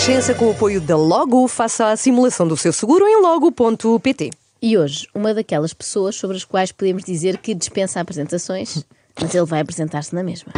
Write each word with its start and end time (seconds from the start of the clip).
Renascença, 0.00 0.34
com 0.34 0.46
o 0.46 0.52
apoio 0.52 0.80
da 0.80 0.96
Logo, 0.96 1.46
faça 1.46 1.88
a 1.88 1.96
simulação 1.96 2.48
do 2.48 2.56
seu 2.56 2.72
seguro 2.72 3.06
em 3.06 3.20
logo.pt. 3.20 4.30
E 4.62 4.78
hoje, 4.78 5.06
uma 5.14 5.34
daquelas 5.34 5.74
pessoas 5.74 6.16
sobre 6.16 6.38
as 6.38 6.42
quais 6.42 6.72
podemos 6.72 7.04
dizer 7.04 7.36
que 7.36 7.54
dispensa 7.54 8.00
apresentações, 8.00 8.82
mas 9.20 9.34
ele 9.34 9.44
vai 9.44 9.60
apresentar-se 9.60 10.14
na 10.14 10.22
mesma. 10.22 10.54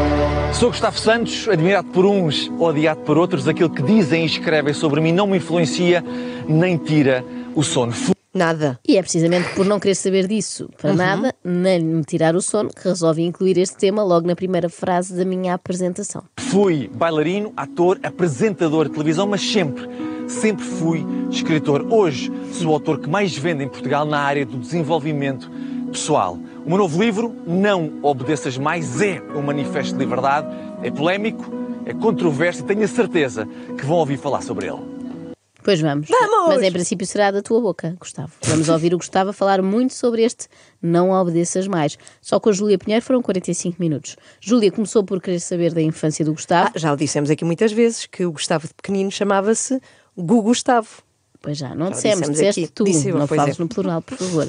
Sou 0.54 0.70
Gustavo 0.70 0.96
Santos, 0.96 1.48
admirado 1.48 1.88
por 1.88 2.06
uns, 2.06 2.52
odiado 2.56 3.00
por 3.00 3.18
outros. 3.18 3.48
Aquilo 3.48 3.68
que 3.68 3.82
dizem 3.82 4.22
e 4.22 4.26
escrevem 4.26 4.72
sobre 4.72 5.00
mim 5.00 5.10
não 5.10 5.26
me 5.26 5.38
influencia 5.38 6.04
nem 6.46 6.76
tira 6.76 7.24
o 7.52 7.64
sono. 7.64 7.92
Nada. 8.34 8.78
E 8.88 8.96
é 8.96 9.02
precisamente 9.02 9.54
por 9.54 9.66
não 9.66 9.78
querer 9.78 9.94
saber 9.94 10.26
disso 10.26 10.70
para 10.80 10.94
nada, 10.94 11.34
nem 11.44 11.80
me 11.80 12.02
tirar 12.02 12.34
o 12.34 12.40
sono, 12.40 12.70
que 12.70 12.88
resolvi 12.88 13.22
incluir 13.24 13.58
este 13.58 13.76
tema 13.76 14.02
logo 14.02 14.26
na 14.26 14.34
primeira 14.34 14.70
frase 14.70 15.14
da 15.14 15.24
minha 15.24 15.52
apresentação. 15.52 16.22
Fui 16.38 16.90
bailarino, 16.94 17.52
ator, 17.54 18.00
apresentador 18.02 18.86
de 18.86 18.92
televisão, 18.92 19.26
mas 19.26 19.42
sempre, 19.42 19.86
sempre 20.26 20.64
fui 20.64 21.04
escritor. 21.30 21.86
Hoje 21.90 22.32
sou 22.52 22.70
o 22.70 22.74
autor 22.74 23.00
que 23.00 23.08
mais 23.08 23.36
vende 23.36 23.64
em 23.64 23.68
Portugal 23.68 24.06
na 24.06 24.20
área 24.20 24.46
do 24.46 24.56
desenvolvimento 24.56 25.50
pessoal. 25.90 26.38
O 26.64 26.68
meu 26.68 26.78
novo 26.78 27.02
livro, 27.02 27.34
Não 27.46 27.98
Obedeças 28.02 28.56
Mais, 28.56 29.00
é 29.02 29.20
um 29.34 29.42
manifesto 29.42 29.92
de 29.92 29.98
liberdade, 29.98 30.46
é 30.82 30.90
polémico, 30.90 31.44
é 31.84 31.92
controverso 31.92 32.62
e 32.62 32.64
tenho 32.64 32.82
a 32.82 32.88
certeza 32.88 33.46
que 33.76 33.84
vão 33.84 33.98
ouvir 33.98 34.16
falar 34.16 34.40
sobre 34.40 34.68
ele. 34.68 34.80
Pois 35.62 35.80
vamos. 35.80 36.08
Vamos! 36.08 36.54
Mas 36.54 36.62
em 36.62 36.72
princípio 36.72 37.06
será 37.06 37.30
da 37.30 37.40
tua 37.40 37.60
boca, 37.60 37.94
Gustavo. 37.98 38.32
Vamos 38.42 38.68
ouvir 38.68 38.92
o 38.94 38.98
Gustavo 38.98 39.30
a 39.30 39.32
falar 39.32 39.62
muito 39.62 39.94
sobre 39.94 40.22
este 40.22 40.48
Não 40.80 41.10
Obedeças 41.10 41.68
Mais. 41.68 41.96
Só 42.20 42.40
com 42.40 42.50
a 42.50 42.52
Júlia 42.52 42.78
Pinheiro 42.78 43.04
foram 43.04 43.22
45 43.22 43.76
minutos. 43.80 44.16
Júlia 44.40 44.72
começou 44.72 45.04
por 45.04 45.20
querer 45.20 45.38
saber 45.40 45.72
da 45.72 45.80
infância 45.80 46.24
do 46.24 46.32
Gustavo. 46.32 46.70
Ah, 46.74 46.78
já 46.78 46.92
o 46.92 46.96
dissemos 46.96 47.30
aqui 47.30 47.44
muitas 47.44 47.70
vezes 47.72 48.06
que 48.06 48.24
o 48.24 48.32
Gustavo 48.32 48.66
de 48.66 48.74
pequenino 48.74 49.10
chamava-se 49.10 49.80
Gu 50.16 50.42
Gustavo. 50.42 50.88
Pois 51.40 51.58
já, 51.58 51.74
não 51.74 51.86
Já 51.86 51.92
dissemos, 51.94 52.18
dissemos 52.18 52.38
disseste 52.38 52.64
aqui. 52.64 52.72
tu, 52.72 52.84
Disse 52.84 53.08
eu, 53.08 53.18
não 53.18 53.26
pois 53.26 53.40
fales 53.40 53.58
é. 53.58 53.62
no 53.62 53.68
plural, 53.68 54.00
por 54.02 54.16
favor. 54.16 54.46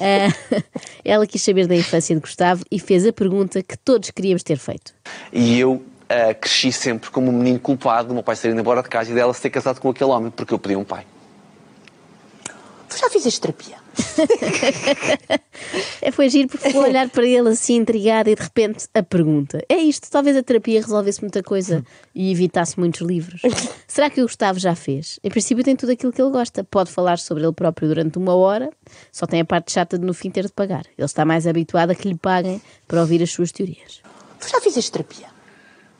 Ah, 0.00 0.62
ela 1.04 1.26
quis 1.26 1.42
saber 1.42 1.66
da 1.68 1.76
infância 1.76 2.14
de 2.14 2.20
Gustavo 2.20 2.64
e 2.70 2.78
fez 2.80 3.06
a 3.06 3.12
pergunta 3.12 3.62
que 3.62 3.76
todos 3.78 4.10
queríamos 4.10 4.42
ter 4.42 4.56
feito. 4.58 4.92
E 5.32 5.58
eu 5.58 5.80
ah, 6.08 6.34
cresci 6.34 6.72
sempre 6.72 7.10
como 7.10 7.30
um 7.30 7.32
menino 7.32 7.58
culpado 7.58 8.08
do 8.08 8.14
meu 8.14 8.22
pai 8.22 8.36
ser 8.36 8.50
indo 8.50 8.60
embora 8.60 8.82
de 8.82 8.88
casa 8.88 9.10
e 9.10 9.14
dela 9.14 9.32
se 9.32 9.40
ter 9.40 9.50
casado 9.50 9.80
com 9.80 9.90
aquele 9.90 10.10
homem, 10.10 10.30
porque 10.30 10.52
eu 10.52 10.58
pedi 10.58 10.76
um 10.76 10.84
pai. 10.84 11.06
Tu 12.88 12.98
já 12.98 13.10
fizeste 13.10 13.40
terapia? 13.40 13.76
É, 16.02 16.10
foi 16.10 16.28
giro 16.28 16.48
porque 16.48 16.70
foi 16.70 16.88
olhar 16.90 17.08
para 17.08 17.24
ele 17.24 17.48
assim 17.48 17.76
intrigada 17.76 18.28
e 18.28 18.34
de 18.34 18.42
repente 18.42 18.86
a 18.92 19.02
pergunta. 19.02 19.64
É 19.68 19.76
isto, 19.76 20.10
talvez 20.10 20.36
a 20.36 20.42
terapia 20.42 20.80
resolvesse 20.80 21.22
muita 21.22 21.42
coisa 21.42 21.82
e 22.14 22.30
evitasse 22.30 22.78
muitos 22.78 23.00
livros. 23.00 23.40
Será 23.88 24.10
que 24.10 24.20
o 24.20 24.24
Gustavo 24.24 24.58
já 24.58 24.74
fez? 24.74 25.18
Em 25.24 25.30
princípio 25.30 25.64
tem 25.64 25.74
tudo 25.74 25.92
aquilo 25.92 26.12
que 26.12 26.20
ele 26.20 26.30
gosta. 26.30 26.62
Pode 26.62 26.90
falar 26.90 27.18
sobre 27.18 27.44
ele 27.44 27.52
próprio 27.52 27.88
durante 27.88 28.18
uma 28.18 28.34
hora, 28.34 28.70
só 29.10 29.26
tem 29.26 29.40
a 29.40 29.44
parte 29.44 29.72
chata 29.72 29.98
de 29.98 30.04
no 30.04 30.12
fim 30.12 30.30
ter 30.30 30.44
de 30.44 30.52
pagar. 30.52 30.84
Ele 30.98 31.06
está 31.06 31.24
mais 31.24 31.46
habituado 31.46 31.90
a 31.90 31.94
que 31.94 32.06
lhe 32.06 32.16
paguem 32.16 32.60
para 32.86 33.00
ouvir 33.00 33.22
as 33.22 33.30
suas 33.30 33.50
teorias. 33.50 34.02
Tu 34.40 34.50
já 34.50 34.60
fizeste 34.60 34.92
terapia? 34.92 35.33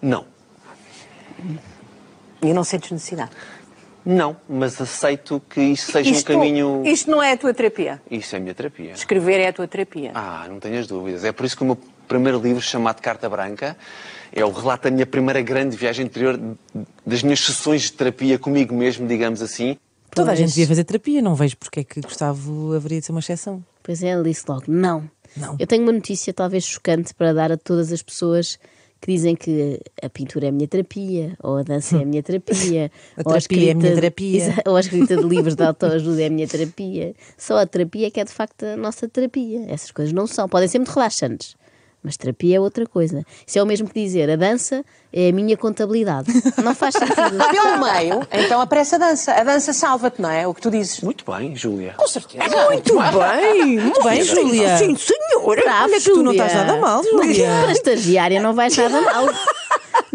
Não. 0.04 0.26
E 2.42 2.52
não 2.52 2.62
sentes 2.62 2.90
necessidade? 2.90 3.30
Não, 4.04 4.36
mas 4.46 4.78
aceito 4.78 5.40
que 5.48 5.62
isso 5.62 5.90
seja 5.90 6.10
Isto, 6.10 6.30
um 6.32 6.34
caminho. 6.34 6.82
isto 6.84 7.10
não 7.10 7.22
é 7.22 7.32
a 7.32 7.36
tua 7.38 7.54
terapia. 7.54 8.02
Isso 8.10 8.36
é 8.36 8.38
a 8.38 8.40
minha 8.42 8.54
terapia. 8.54 8.92
Escrever 8.92 9.40
é 9.40 9.48
a 9.48 9.52
tua 9.52 9.66
terapia. 9.66 10.12
Ah, 10.14 10.44
não 10.46 10.60
tenhas 10.60 10.86
dúvidas. 10.86 11.24
É 11.24 11.32
por 11.32 11.46
isso 11.46 11.56
que 11.56 11.62
o 11.62 11.66
meu 11.66 11.78
primeiro 12.06 12.38
livro, 12.38 12.60
chamado 12.60 13.00
Carta 13.00 13.30
Branca, 13.30 13.78
é 14.30 14.44
o 14.44 14.50
relato 14.50 14.82
da 14.84 14.90
minha 14.90 15.06
primeira 15.06 15.40
grande 15.40 15.74
viagem 15.74 16.04
interior, 16.04 16.38
das 17.06 17.22
minhas 17.22 17.40
sessões 17.40 17.82
de 17.84 17.92
terapia 17.92 18.38
comigo 18.38 18.74
mesmo, 18.74 19.08
digamos 19.08 19.40
assim. 19.40 19.78
Toda 20.10 20.32
a 20.32 20.34
gente 20.34 20.50
devia 20.50 20.66
fazer 20.66 20.84
terapia, 20.84 21.22
não 21.22 21.34
vejo 21.34 21.56
porque 21.56 21.80
é 21.80 21.84
que 21.84 22.02
Gustavo 22.02 22.74
haveria 22.74 23.00
de 23.00 23.06
ser 23.06 23.12
uma 23.12 23.20
exceção. 23.20 23.64
Pois 23.82 24.02
é, 24.02 24.12
ele 24.12 24.24
disse 24.24 24.44
logo: 24.46 24.64
não. 24.68 25.08
Não. 25.34 25.56
Eu 25.58 25.66
tenho 25.66 25.82
uma 25.82 25.92
notícia 25.92 26.32
talvez 26.34 26.62
chocante 26.64 27.14
para 27.14 27.32
dar 27.32 27.50
a 27.50 27.56
todas 27.56 27.90
as 27.90 28.02
pessoas 28.02 28.58
que 29.04 29.12
dizem 29.12 29.36
que 29.36 29.78
a 30.02 30.08
pintura 30.08 30.46
é 30.46 30.48
a 30.48 30.52
minha 30.52 30.66
terapia, 30.66 31.36
ou 31.42 31.58
a 31.58 31.62
dança 31.62 31.98
é 31.98 32.02
a 32.02 32.06
minha 32.06 32.22
terapia, 32.22 32.90
A 33.18 33.20
ou 33.22 33.34
terapia 33.34 33.68
é 33.68 33.72
a 33.72 33.74
minha 33.74 33.94
terapia. 33.94 34.54
Ou 34.66 34.76
a 34.76 34.80
escrita 34.80 35.14
de 35.14 35.22
livros 35.22 35.54
de 35.54 35.60
autoajuda 35.62 36.22
é 36.22 36.26
a 36.26 36.30
minha 36.30 36.48
terapia. 36.48 37.14
Só 37.36 37.58
a 37.58 37.66
terapia 37.66 38.06
é 38.06 38.10
que 38.10 38.18
é 38.18 38.24
de 38.24 38.32
facto 38.32 38.62
a 38.64 38.78
nossa 38.78 39.06
terapia. 39.06 39.66
Essas 39.68 39.90
coisas 39.90 40.14
não 40.14 40.26
são. 40.26 40.48
Podem 40.48 40.68
ser 40.68 40.78
muito 40.78 40.90
relaxantes. 40.90 41.54
Mas 42.04 42.18
terapia 42.18 42.58
é 42.58 42.60
outra 42.60 42.86
coisa. 42.86 43.24
Isso 43.46 43.58
é 43.58 43.62
o 43.62 43.66
mesmo 43.66 43.88
que 43.88 43.94
dizer 43.94 44.28
a 44.28 44.36
dança 44.36 44.84
é 45.10 45.30
a 45.30 45.32
minha 45.32 45.56
contabilidade. 45.56 46.30
Não 46.62 46.74
faz 46.74 46.94
sentido. 46.94 47.14
Pelo 47.50 47.82
meio, 47.82 48.26
então 48.30 48.60
aparece 48.60 48.96
a 48.96 48.98
dança. 48.98 49.32
A 49.32 49.42
dança 49.42 49.72
salva-te, 49.72 50.20
não 50.20 50.28
é? 50.30 50.46
O 50.46 50.52
que 50.52 50.60
tu 50.60 50.70
dizes. 50.70 51.00
Muito 51.00 51.24
bem, 51.30 51.56
Júlia. 51.56 51.94
Com 51.96 52.06
certeza. 52.06 52.44
Muito 52.44 52.94
bem, 52.94 53.78
muito 53.78 54.02
bem, 54.02 54.22
Júlia. 54.22 54.76
Sim, 54.76 54.94
senhora. 54.96 55.62
Bravo, 55.62 55.84
Olha 55.84 56.00
que 56.00 56.10
tu 56.10 56.22
não 56.22 56.32
estás 56.32 56.52
nada 56.52 56.76
mal, 56.76 57.02
Júlia. 57.02 57.48
Para 57.62 57.72
estagiária 57.72 58.40
não 58.42 58.52
vais 58.52 58.76
nada 58.76 59.00
mal. 59.00 59.26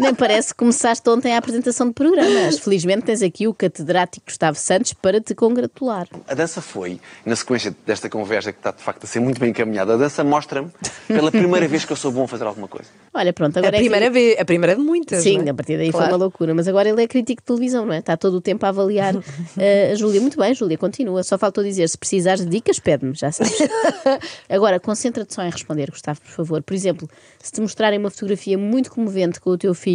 Nem 0.00 0.14
parece 0.14 0.48
que 0.48 0.58
começaste 0.58 1.08
ontem 1.08 1.34
a 1.34 1.38
apresentação 1.38 1.86
de 1.88 1.92
programas. 1.92 2.58
Felizmente 2.58 3.02
tens 3.02 3.22
aqui 3.22 3.46
o 3.46 3.52
catedrático 3.54 4.26
Gustavo 4.26 4.56
Santos 4.58 4.92
para 4.94 5.20
te 5.20 5.34
congratular. 5.34 6.08
A 6.26 6.34
dança 6.34 6.60
foi, 6.62 6.98
na 7.24 7.36
sequência 7.36 7.74
desta 7.86 8.08
conversa 8.08 8.52
que 8.52 8.58
está 8.58 8.70
de 8.70 8.82
facto 8.82 9.04
a 9.04 9.06
ser 9.06 9.20
muito 9.20 9.38
bem 9.38 9.50
encaminhada, 9.50 9.94
a 9.94 9.96
dança 9.96 10.24
mostra-me 10.24 10.70
pela 11.06 11.30
primeira 11.30 11.68
vez 11.68 11.84
que 11.84 11.92
eu 11.92 11.96
sou 11.96 12.10
bom 12.10 12.24
a 12.24 12.28
fazer 12.28 12.44
alguma 12.44 12.66
coisa. 12.66 12.88
Olha, 13.12 13.32
pronto, 13.32 13.56
A 13.56 13.60
agora 13.60 13.76
é 13.76 13.80
primeira 13.80 14.06
que... 14.06 14.12
vez, 14.12 14.38
a 14.40 14.44
primeira 14.44 14.74
de 14.76 14.82
muitas. 14.82 15.22
Sim, 15.22 15.38
não 15.38 15.46
é? 15.48 15.50
a 15.50 15.54
partir 15.54 15.76
daí 15.76 15.90
foi 15.90 16.00
Claro. 16.00 16.12
uma 16.12 16.18
loucura. 16.18 16.54
Mas 16.54 16.66
agora 16.66 16.88
ele 16.88 17.02
é 17.02 17.06
crítico 17.06 17.42
de 17.42 17.46
televisão, 17.46 17.84
não 17.84 17.92
é? 17.92 17.98
Está 17.98 18.16
todo 18.16 18.34
o 18.34 18.40
tempo 18.40 18.64
a 18.64 18.68
avaliar 18.70 19.14
eh, 19.58 19.90
a 19.92 19.94
Júlia. 19.96 20.20
Muito 20.20 20.38
bem, 20.38 20.54
Júlia, 20.54 20.78
continua. 20.78 21.22
Só 21.22 21.36
faltou 21.36 21.62
dizer: 21.62 21.88
se 21.88 21.98
precisares 21.98 22.42
de 22.44 22.50
dicas, 22.50 22.78
pede-me, 22.78 23.14
já 23.14 23.30
sabes. 23.32 23.52
agora, 24.48 24.78
concentra-te 24.80 25.34
só 25.34 25.42
em 25.42 25.50
responder, 25.50 25.90
Gustavo, 25.90 26.20
por 26.20 26.30
favor. 26.30 26.62
Por 26.62 26.72
exemplo, 26.74 27.08
se 27.42 27.50
te 27.52 27.60
mostrarem 27.60 27.98
uma 27.98 28.10
fotografia 28.10 28.56
muito 28.56 28.90
comovente 28.90 29.40
com 29.40 29.50
o 29.50 29.58
teu 29.58 29.74
filho, 29.74 29.89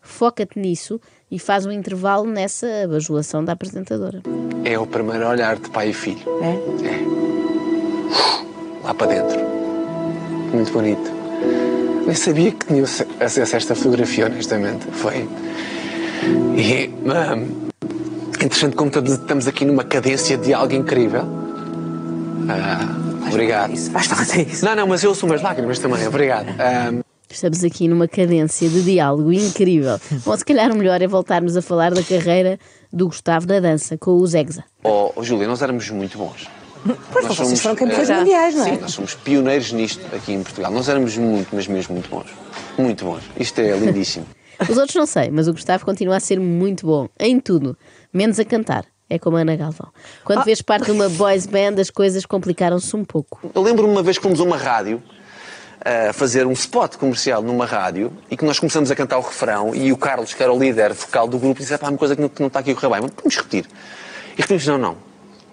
foca-te 0.00 0.58
nisso 0.58 1.00
e 1.30 1.38
faz 1.38 1.66
um 1.66 1.72
intervalo 1.72 2.24
nessa 2.26 2.66
bajulação 2.88 3.44
da 3.44 3.52
apresentadora. 3.52 4.22
É 4.64 4.78
o 4.78 4.86
primeiro 4.86 5.26
olhar 5.28 5.56
de 5.56 5.68
pai 5.70 5.90
e 5.90 5.92
filho. 5.92 6.20
É? 6.42 6.50
É. 6.86 7.06
Lá 8.84 8.94
para 8.94 9.06
dentro. 9.08 9.38
Muito 10.52 10.72
bonito. 10.72 11.10
Nem 12.06 12.14
sabia 12.14 12.52
que 12.52 12.66
tinha 12.66 12.84
acesso 12.84 13.54
a 13.54 13.58
esta 13.58 13.74
fotografia, 13.74 14.26
honestamente. 14.26 14.86
Foi. 14.92 15.28
E. 16.56 16.88
hum, 16.88 17.66
interessante 18.40 18.76
como 18.76 18.88
estamos- 18.88 19.10
estamos 19.12 19.48
aqui 19.48 19.64
numa 19.64 19.82
cadência 19.84 20.36
de 20.38 20.54
algo 20.54 20.72
incrível. 20.72 21.22
Ah, 22.48 23.26
obrigado. 23.28 23.74
Vais 23.90 24.06
fazer 24.06 24.46
isso. 24.48 24.64
Não, 24.64 24.76
não, 24.76 24.86
mas 24.86 25.02
eu 25.02 25.10
assumo 25.10 25.34
as 25.34 25.42
lágrimas 25.42 25.80
também. 25.80 26.06
Obrigado. 26.06 26.46
Hum, 26.50 27.00
Estamos 27.30 27.64
aqui 27.64 27.88
numa 27.88 28.08
cadência 28.08 28.68
de 28.68 28.82
diálogo 28.82 29.32
incrível. 29.32 29.98
Bom, 30.24 30.36
se 30.36 30.44
calhar 30.44 30.70
o 30.72 30.76
melhor 30.76 31.02
é 31.02 31.06
voltarmos 31.06 31.56
a 31.56 31.62
falar 31.62 31.92
da 31.92 32.02
carreira 32.02 32.58
do 32.92 33.06
Gustavo 33.06 33.46
na 33.46 33.60
dança 33.60 33.98
com 33.98 34.12
o 34.12 34.26
Zegza. 34.26 34.64
Oh, 34.82 35.12
oh, 35.16 35.22
Júlia, 35.22 35.46
nós 35.46 35.60
éramos 35.60 35.90
muito 35.90 36.16
bons. 36.16 36.48
Pois 37.12 37.26
vocês 37.26 37.60
foram 37.60 37.74
campeões 37.74 38.08
eh, 38.08 38.18
mundiais, 38.18 38.54
não 38.54 38.66
é? 38.66 38.74
Sim, 38.74 38.80
nós 38.80 38.92
somos 38.92 39.14
pioneiros 39.14 39.72
nisto 39.72 40.06
aqui 40.14 40.32
em 40.32 40.42
Portugal. 40.42 40.70
Nós 40.70 40.88
éramos 40.88 41.16
muito, 41.16 41.48
mas 41.52 41.66
mesmo 41.66 41.94
muito 41.94 42.08
bons. 42.08 42.30
Muito 42.78 43.04
bons. 43.04 43.22
Isto 43.38 43.60
é 43.60 43.76
lindíssimo. 43.76 44.26
Os 44.68 44.76
outros 44.78 44.94
não 44.94 45.04
sei, 45.04 45.30
mas 45.30 45.48
o 45.48 45.52
Gustavo 45.52 45.84
continua 45.84 46.16
a 46.16 46.20
ser 46.20 46.40
muito 46.40 46.86
bom 46.86 47.08
em 47.18 47.38
tudo, 47.38 47.76
menos 48.12 48.38
a 48.38 48.44
cantar. 48.44 48.86
É 49.08 49.18
como 49.18 49.36
a 49.36 49.40
Ana 49.40 49.54
Galvão. 49.54 49.88
Quando 50.24 50.44
vês 50.44 50.60
parte 50.60 50.86
de 50.86 50.90
uma 50.92 51.08
boys 51.08 51.46
band, 51.46 51.80
as 51.80 51.90
coisas 51.90 52.26
complicaram-se 52.26 52.96
um 52.96 53.04
pouco. 53.04 53.38
Eu 53.54 53.62
lembro-me 53.62 53.92
uma 53.92 54.02
vez 54.02 54.16
que 54.16 54.22
fomos 54.22 54.40
a 54.40 54.42
uma 54.42 54.56
rádio 54.56 55.00
a 55.84 56.12
fazer 56.12 56.46
um 56.46 56.52
spot 56.52 56.96
comercial 56.96 57.42
numa 57.42 57.66
rádio 57.66 58.12
e 58.30 58.36
que 58.36 58.44
nós 58.44 58.58
começamos 58.58 58.90
a 58.90 58.96
cantar 58.96 59.18
o 59.18 59.22
refrão 59.22 59.74
e 59.74 59.92
o 59.92 59.96
Carlos, 59.96 60.34
que 60.34 60.42
era 60.42 60.52
o 60.52 60.58
líder 60.58 60.92
vocal 60.92 61.28
do 61.28 61.38
grupo, 61.38 61.60
disse: 61.60 61.76
pá, 61.78 61.88
uma 61.88 61.98
coisa 61.98 62.16
que 62.16 62.22
não, 62.22 62.28
que 62.28 62.40
não 62.40 62.48
está 62.48 62.60
aqui 62.60 62.72
a 62.72 62.74
correr 62.74 62.88
bem, 62.88 63.00
mas 63.02 63.12
vamos 63.16 63.36
repetir. 63.36 63.66
E 64.32 64.40
repetimos: 64.40 64.66
não, 64.66 64.78
não. 64.78 64.96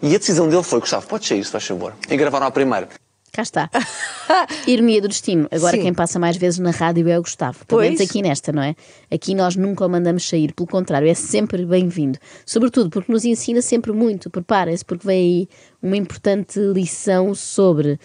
E 0.01 0.15
a 0.15 0.17
decisão 0.17 0.49
dele 0.49 0.63
foi: 0.63 0.79
Gustavo, 0.79 1.07
pode 1.07 1.25
sair, 1.25 1.43
se 1.43 1.51
faz 1.51 1.65
favor. 1.65 1.93
E 2.09 2.17
gravaram 2.17 2.47
a 2.47 2.51
primeira. 2.51 2.89
Cá 3.33 3.41
está. 3.41 3.67
Ironia 4.67 5.01
do 5.01 5.07
destino. 5.07 5.47
Agora 5.49 5.75
Sim. 5.75 5.81
quem 5.81 5.93
passa 5.93 6.19
mais 6.19 6.37
vezes 6.37 6.59
na 6.59 6.69
rádio 6.69 7.09
é 7.09 7.17
o 7.17 7.21
Gustavo. 7.23 7.65
Pelo 7.65 7.79
Pois. 7.79 7.89
menos 7.89 8.07
aqui 8.07 8.21
nesta, 8.21 8.51
não 8.51 8.61
é? 8.61 8.75
Aqui 9.11 9.33
nós 9.33 9.55
nunca 9.55 9.83
o 9.83 9.89
mandamos 9.89 10.29
sair. 10.29 10.53
Pelo 10.53 10.67
contrário, 10.67 11.09
é 11.09 11.15
sempre 11.15 11.65
bem-vindo. 11.65 12.19
Sobretudo 12.45 12.91
porque 12.91 13.11
nos 13.11 13.25
ensina 13.25 13.59
sempre 13.59 13.91
muito. 13.91 14.29
Preparem-se, 14.29 14.85
porque 14.85 15.07
vem 15.07 15.17
aí 15.17 15.49
uma 15.81 15.97
importante 15.97 16.59
lição 16.59 17.33
sobre, 17.33 17.99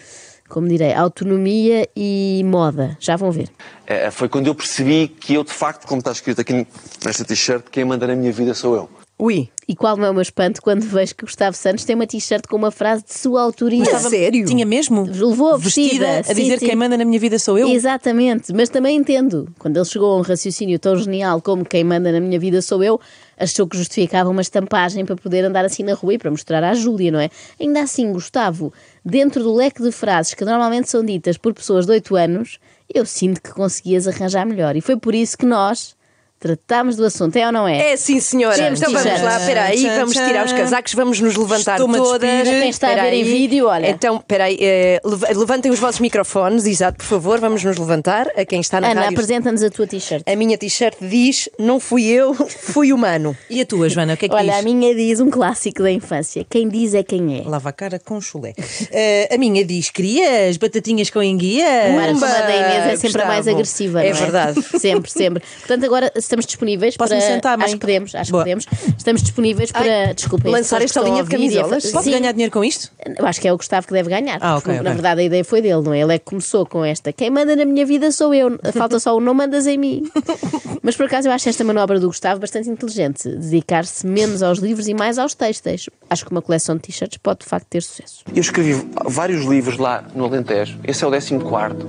como 0.49 0.67
direi, 0.67 0.93
autonomia 0.93 1.87
e 1.95 2.41
moda. 2.45 2.97
Já 2.99 3.15
vão 3.15 3.31
ver. 3.31 3.49
É, 3.85 4.11
foi 4.11 4.27
quando 4.27 4.47
eu 4.47 4.55
percebi 4.55 5.07
que 5.07 5.33
eu, 5.35 5.43
de 5.43 5.53
facto, 5.53 5.87
como 5.87 5.99
está 5.99 6.11
escrito 6.11 6.41
aqui 6.41 6.67
nesta 7.05 7.23
t-shirt, 7.23 7.65
quem 7.71 7.85
manda 7.85 8.05
na 8.05 8.15
minha 8.15 8.31
vida 8.31 8.53
sou 8.53 8.75
eu. 8.75 8.89
Ui. 9.19 9.49
E 9.67 9.75
qual 9.75 9.97
não 9.97 10.05
é 10.05 10.09
o 10.09 10.13
meu 10.13 10.21
espanto 10.21 10.61
quando 10.61 10.81
vejo 10.81 11.13
que 11.13 11.25
Gustavo 11.25 11.55
Santos 11.55 11.83
tem 11.83 11.93
uma 11.93 12.07
t-shirt 12.07 12.47
com 12.47 12.55
uma 12.55 12.71
frase 12.71 13.03
de 13.03 13.13
sua 13.13 13.41
autoria? 13.41 13.83
Mas 13.85 14.05
a 14.05 14.09
sério? 14.09 14.45
Tinha 14.45 14.65
mesmo? 14.65 15.03
Levou 15.03 15.53
a 15.53 15.57
vestida, 15.57 16.21
a 16.21 16.23
sim, 16.23 16.33
dizer 16.33 16.57
sim. 16.57 16.67
quem 16.67 16.75
manda 16.75 16.97
na 16.97 17.03
minha 17.03 17.19
vida 17.19 17.37
sou 17.37 17.57
eu. 17.57 17.67
Exatamente, 17.67 18.53
mas 18.53 18.69
também 18.69 18.97
entendo. 18.97 19.47
Quando 19.59 19.75
ele 19.77 19.85
chegou 19.85 20.13
a 20.13 20.17
um 20.17 20.21
raciocínio 20.21 20.79
tão 20.79 20.95
genial 20.95 21.41
como 21.41 21.65
quem 21.65 21.83
manda 21.83 22.11
na 22.11 22.19
minha 22.19 22.39
vida 22.39 22.61
sou 22.61 22.81
eu, 22.83 22.99
achou 23.37 23.67
que 23.67 23.77
justificava 23.77 24.29
uma 24.29 24.41
estampagem 24.41 25.05
para 25.05 25.15
poder 25.15 25.45
andar 25.45 25.65
assim 25.65 25.83
na 25.83 25.93
rua 25.93 26.15
e 26.15 26.17
para 26.17 26.31
mostrar 26.31 26.63
à 26.63 26.73
Júlia, 26.73 27.11
não 27.11 27.19
é? 27.19 27.29
Ainda 27.59 27.81
assim, 27.81 28.11
Gustavo, 28.11 28.73
dentro 29.09 29.43
do 29.43 29.53
leque 29.53 29.81
de 29.81 29.91
frases 29.91 30.33
que 30.33 30.45
normalmente 30.45 30.89
são 30.89 31.03
ditas 31.03 31.37
por 31.37 31.53
pessoas 31.53 31.85
de 31.85 31.91
8 31.93 32.15
anos, 32.15 32.59
eu 32.93 33.05
sinto 33.05 33.41
que 33.41 33.51
conseguias 33.51 34.07
arranjar 34.07 34.45
melhor. 34.45 34.75
E 34.75 34.81
foi 34.81 34.97
por 34.97 35.13
isso 35.13 35.37
que 35.37 35.45
nós 35.45 35.95
tratámos 36.39 36.95
do 36.95 37.05
assunto, 37.05 37.35
é 37.35 37.45
ou 37.45 37.51
não 37.51 37.67
é? 37.67 37.91
É 37.93 37.97
sim, 37.97 38.19
senhora. 38.19 38.55
Temos 38.55 38.79
então 38.81 38.93
vamos 38.93 39.21
lá, 39.21 39.37
espera 39.39 39.63
aí, 39.65 39.83
vamos 39.89 40.13
tchan. 40.13 40.25
tirar 40.27 40.45
os 40.45 40.53
casacos, 40.53 40.93
vamos 40.93 41.19
nos 41.19 41.35
levantar 41.35 41.77
todas. 41.77 42.47
Quem 42.47 42.69
está 42.69 42.91
a 42.91 42.95
ver 42.95 43.13
em 43.13 43.23
vídeo, 43.23 43.67
olha. 43.67 43.89
Então, 43.89 44.17
espera 44.17 44.45
aí, 44.45 44.57
eh, 44.61 45.01
leva- 45.03 45.27
levantem 45.35 45.71
os 45.71 45.79
vossos 45.79 45.99
microfones, 45.99 46.65
exato, 46.65 46.97
por 46.97 47.05
favor, 47.05 47.39
vamos 47.39 47.63
nos 47.63 47.77
levantar. 47.77 48.27
A 48.37 48.45
quem 48.45 48.61
está 48.61 48.79
na 48.79 48.91
Ana, 48.91 49.01
rádio. 49.01 49.15
apresenta-nos 49.17 49.63
a 49.63 49.69
tua 49.69 49.85
t-shirt. 49.87 50.23
A 50.25 50.35
minha 50.35 50.57
t-shirt 50.57 50.95
diz: 51.01 51.49
Não 51.59 51.79
fui 51.79 52.05
eu, 52.05 52.33
fui 52.47 52.93
humano. 52.93 53.35
E 53.49 53.61
a 53.61 53.65
tua, 53.65 53.89
Joana, 53.89 54.13
o 54.13 54.17
que 54.17 54.25
é 54.25 54.29
que 54.29 54.35
Olha, 54.35 54.51
diz? 54.53 54.59
a 54.59 54.63
minha 54.63 54.95
diz 54.95 55.19
um 55.19 55.29
clássico 55.29 55.83
da 55.83 55.91
infância. 55.91 56.45
Quem 56.49 56.67
diz 56.69 56.93
é 56.93 57.03
quem 57.03 57.39
é. 57.39 57.49
Lava 57.49 57.69
a 57.69 57.73
cara 57.73 57.99
com 57.99 58.19
chulé. 58.21 58.53
Eh, 58.91 59.27
a 59.33 59.37
minha 59.37 59.65
diz: 59.65 59.89
crias 59.89 60.57
batatinhas 60.57 61.09
com 61.09 61.21
enguia. 61.21 61.65
Como 61.87 61.99
a 62.25 62.27
da 62.29 62.55
Inês 62.55 62.93
é 62.93 62.95
sempre 62.97 63.21
a 63.21 63.25
mais 63.25 63.39
Gustavo. 63.39 63.55
agressiva. 63.57 64.03
É 64.05 64.09
não 64.13 64.19
verdade. 64.19 64.61
Sempre, 64.79 65.11
sempre. 65.11 65.43
Portanto, 65.59 65.83
agora 65.85 66.11
estamos 66.29 66.45
disponíveis 66.45 66.95
Posso-me 66.95 67.19
para. 67.19 67.29
sentar, 67.29 67.57
mãe? 67.57 67.65
acho 67.65 67.73
que 67.75 67.79
podemos, 67.81 68.15
acho 68.15 68.31
Boa. 68.31 68.43
que 68.43 68.49
podemos. 68.55 68.65
Estamos 68.97 69.21
disponíveis 69.23 69.71
para. 69.71 70.13
Desculpem. 70.13 70.51
lançar 70.51 70.81
esta 70.81 71.01
linha 71.01 71.23
de 71.23 71.29
camisolas. 71.29 71.85
fa- 71.85 71.91
Posso 71.91 72.03
Sim. 72.05 72.11
ganhar 72.11 72.31
dinheiro 72.31 72.51
com 72.51 72.63
isto? 72.63 72.91
Eu 73.17 73.25
acho 73.25 73.41
que 73.41 73.47
é 73.47 73.53
o 73.53 73.57
Gustavo 73.57 73.87
que 73.87 73.93
deve 73.93 74.09
ganhar. 74.09 74.37
Ah, 74.41 74.55
porque, 74.55 74.71
ok, 74.71 74.81
Na 74.83 74.93
verdade, 74.93 75.21
a 75.21 75.23
ideia 75.23 75.43
foi 75.43 75.61
dele, 75.61 75.81
não 75.81 75.93
é? 75.93 75.99
Ele 76.01 76.13
é 76.15 76.19
que 76.19 76.25
começou 76.25 76.65
com 76.65 76.83
esta. 76.85 77.11
Quem 77.11 77.29
manda 77.29 77.55
na 77.55 77.65
minha 77.65 77.85
vida 77.85 78.11
sou 78.11 78.33
eu. 78.33 78.57
Falta 78.73 78.99
só 78.99 79.15
o 79.15 79.19
não 79.19 79.33
mandas 79.33 79.65
em 79.67 79.77
mim. 79.77 80.03
Mas 80.81 80.95
por 80.95 81.05
acaso 81.07 81.27
eu 81.27 81.31
acho 81.31 81.49
esta 81.49 81.63
manobra 81.63 81.99
do 81.99 82.07
Gustavo 82.07 82.39
bastante 82.39 82.69
inteligente. 82.69 83.27
Dedicar-se 83.27 84.05
menos 84.07 84.41
aos 84.43 84.59
livros 84.59 84.87
e 84.87 84.93
mais 84.93 85.17
aos 85.17 85.33
textos. 85.33 85.89
Acho 86.09 86.25
que 86.25 86.31
uma 86.31 86.41
coleção 86.41 86.75
de 86.75 86.81
t-shirts 86.83 87.17
pode 87.17 87.39
de 87.39 87.45
facto 87.45 87.65
ter 87.67 87.81
sucesso. 87.83 88.23
Eu 88.33 88.39
escrevi 88.41 88.85
vários 89.05 89.45
livros 89.45 89.77
lá 89.77 90.03
no 90.15 90.25
Alentejo. 90.25 90.79
Esse 90.83 91.03
é 91.03 91.07
o 91.07 91.11
14 91.11 91.39
quarto. 91.43 91.85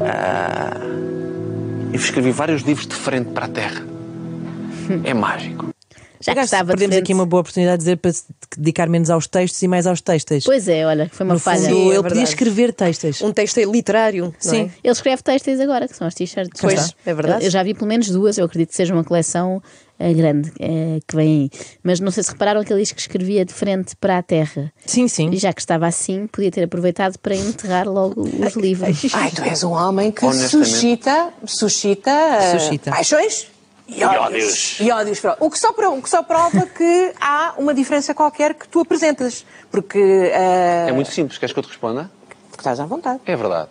Ah, 0.00 0.80
eu 1.92 1.98
escrevi 1.98 2.30
vários 2.30 2.62
livros 2.62 2.86
de 2.86 2.94
frente 2.94 3.30
para 3.30 3.46
a 3.46 3.48
terra. 3.48 3.82
É 5.04 5.14
mágico. 5.14 5.69
Já 6.22 6.32
Por 6.32 6.34
que 6.34 6.38
acaso, 6.40 6.44
estava 6.54 6.64
de 6.64 6.78
perdemos 6.78 6.96
aqui 6.96 7.14
uma 7.14 7.24
boa 7.24 7.40
oportunidade 7.40 7.78
de 7.78 7.84
dizer 7.84 7.96
para 7.96 8.12
se 8.12 8.24
dedicar 8.58 8.88
menos 8.90 9.08
aos 9.08 9.26
textos 9.26 9.62
e 9.62 9.66
mais 9.68 9.86
aos 9.86 10.02
textos. 10.02 10.44
Pois 10.44 10.68
é, 10.68 10.84
olha, 10.86 11.08
foi 11.10 11.24
uma 11.24 11.32
no 11.34 11.40
falha. 11.40 11.60
fundo, 11.62 11.74
Sim, 11.74 11.90
é 11.90 11.94
ele 11.94 12.02
podia 12.02 12.22
escrever 12.22 12.72
textos. 12.74 13.22
Um 13.22 13.32
texto 13.32 13.58
literário. 13.70 14.24
não 14.26 14.34
Sim. 14.38 14.62
é? 14.64 14.70
Ele 14.84 14.92
escreve 14.92 15.22
textos 15.22 15.58
agora, 15.60 15.88
que 15.88 15.96
são 15.96 16.06
as 16.06 16.14
t-shirts. 16.14 16.60
Pois, 16.60 16.94
é 17.06 17.14
verdade. 17.14 17.42
Eu, 17.42 17.46
eu 17.46 17.50
já 17.50 17.62
vi 17.62 17.72
pelo 17.72 17.86
menos 17.86 18.08
duas, 18.10 18.36
eu 18.36 18.44
acredito 18.44 18.68
que 18.68 18.76
seja 18.76 18.92
uma 18.92 19.02
coleção 19.02 19.62
eh, 19.98 20.12
grande 20.12 20.52
eh, 20.60 20.98
que 21.08 21.16
vem 21.16 21.50
aí. 21.50 21.58
Mas 21.82 22.00
não 22.00 22.10
sei 22.10 22.22
se 22.22 22.32
repararam 22.32 22.62
que 22.64 22.70
ele 22.70 22.82
diz 22.82 22.92
que 22.92 23.00
escrevia 23.00 23.42
de 23.42 23.54
frente 23.54 23.96
para 23.96 24.18
a 24.18 24.22
terra. 24.22 24.70
Sim, 24.84 25.08
sim. 25.08 25.30
E 25.30 25.38
já 25.38 25.54
que 25.54 25.60
estava 25.62 25.86
assim, 25.86 26.26
podia 26.26 26.50
ter 26.50 26.64
aproveitado 26.64 27.18
para 27.18 27.34
enterrar 27.34 27.88
logo 27.88 28.20
os 28.20 28.56
livros. 28.56 29.06
Ai, 29.14 29.30
tu 29.30 29.42
és 29.42 29.64
um 29.64 29.72
homem 29.72 30.10
que 30.12 30.30
suscita, 30.34 31.32
suscita, 31.46 32.10
eh, 32.10 32.58
Suscita. 32.58 32.90
paixões 32.90 33.46
e 33.96 34.04
ódios. 34.04 34.80
E 34.80 34.90
ódios. 34.90 35.20
O 35.40 35.50
que, 35.50 35.58
só 35.58 35.72
prova, 35.72 35.96
o 35.96 36.02
que 36.02 36.08
só 36.10 36.22
prova 36.22 36.66
que 36.66 37.12
há 37.20 37.54
uma 37.58 37.74
diferença 37.74 38.14
qualquer 38.14 38.54
que 38.54 38.68
tu 38.68 38.80
apresentas. 38.80 39.44
Porque, 39.70 39.98
eh, 39.98 40.86
É 40.88 40.92
muito 40.92 41.10
simples. 41.10 41.38
Queres 41.38 41.52
que 41.52 41.58
eu 41.58 41.62
te 41.62 41.68
responda? 41.68 42.10
porque 42.50 42.60
estás 42.60 42.80
à 42.80 42.84
vontade. 42.86 43.20
É 43.26 43.36
verdade. 43.36 43.68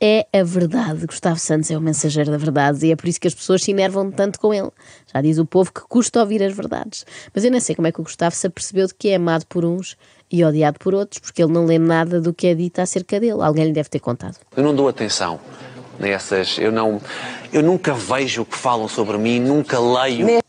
É 0.00 0.26
a 0.32 0.44
verdade. 0.44 1.06
Gustavo 1.06 1.38
Santos 1.38 1.70
é 1.70 1.78
o 1.78 1.80
mensageiro 1.80 2.30
da 2.30 2.36
verdade 2.36 2.86
e 2.86 2.92
é 2.92 2.96
por 2.96 3.08
isso 3.08 3.20
que 3.20 3.26
as 3.26 3.34
pessoas 3.34 3.62
se 3.62 3.70
enervam 3.70 4.10
tanto 4.10 4.38
com 4.38 4.52
ele. 4.52 4.70
Já 5.12 5.20
diz 5.20 5.38
o 5.38 5.46
povo 5.46 5.72
que 5.72 5.80
custa 5.82 6.20
ouvir 6.20 6.42
as 6.42 6.54
verdades. 6.54 7.04
Mas 7.34 7.44
eu 7.44 7.50
não 7.50 7.60
sei 7.60 7.74
como 7.74 7.88
é 7.88 7.92
que 7.92 8.00
o 8.00 8.04
Gustavo 8.04 8.34
se 8.34 8.46
apercebeu 8.46 8.86
de 8.86 8.94
que 8.94 9.08
é 9.08 9.16
amado 9.16 9.46
por 9.46 9.64
uns 9.64 9.96
e 10.30 10.44
odiado 10.44 10.78
por 10.78 10.94
outros, 10.94 11.20
porque 11.20 11.42
ele 11.42 11.52
não 11.52 11.64
lê 11.64 11.78
nada 11.78 12.20
do 12.20 12.34
que 12.34 12.48
é 12.48 12.54
dito 12.54 12.80
acerca 12.80 13.18
dele. 13.18 13.40
Alguém 13.42 13.66
lhe 13.66 13.72
deve 13.72 13.88
ter 13.88 14.00
contado. 14.00 14.36
Eu 14.56 14.62
não 14.62 14.74
dou 14.74 14.88
atenção 14.88 15.40
nessas. 15.98 16.58
Eu 16.58 16.72
não. 16.72 17.00
Eu 17.52 17.62
nunca 17.62 17.92
vejo 17.94 18.42
o 18.42 18.44
que 18.44 18.56
falam 18.56 18.88
sobre 18.88 19.16
mim, 19.18 19.40
nunca 19.40 19.78
leio. 19.78 20.42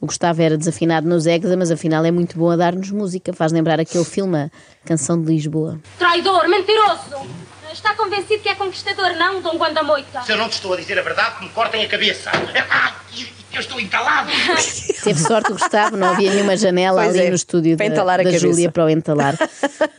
O 0.00 0.06
Gustavo 0.06 0.40
era 0.40 0.56
desafinado 0.56 1.06
nos 1.06 1.26
Egda, 1.26 1.56
mas 1.56 1.70
afinal 1.70 2.04
é 2.04 2.10
muito 2.10 2.38
bom 2.38 2.50
a 2.50 2.56
dar-nos 2.56 2.90
música. 2.90 3.32
Faz 3.34 3.52
lembrar 3.52 3.78
aquele 3.78 4.04
filme 4.04 4.38
a 4.38 4.50
Canção 4.86 5.20
de 5.20 5.30
Lisboa. 5.30 5.78
Traidor, 5.98 6.48
mentiroso! 6.48 7.28
Está 7.70 7.94
convencido 7.94 8.42
que 8.42 8.48
é 8.48 8.54
conquistador, 8.54 9.10
não, 9.16 9.40
Dom 9.40 9.56
Guandamoita? 9.56 10.22
Se 10.22 10.32
eu 10.32 10.38
não 10.38 10.48
te 10.48 10.54
estou 10.54 10.72
a 10.72 10.76
dizer 10.76 10.98
a 10.98 11.02
verdade, 11.02 11.36
que 11.36 11.44
me 11.44 11.50
cortem 11.50 11.84
a 11.84 11.88
cabeça. 11.88 12.30
Ai, 13.50 13.56
eu 13.56 13.60
estou 13.60 13.80
entalado. 13.80 14.30
Teve 15.02 15.18
sorte 15.18 15.50
o 15.50 15.54
Gustavo, 15.54 15.96
não 15.96 16.08
havia 16.08 16.32
nenhuma 16.32 16.56
janela 16.56 17.02
Pois 17.02 17.14
ali 17.14 17.26
é, 17.26 17.28
no 17.30 17.36
estúdio 17.36 17.76
para 17.76 17.88
da, 17.88 18.16
da. 18.18 18.38
Júlia 18.38 18.70
para 18.70 18.84
o 18.84 18.90
entalar. 18.90 19.36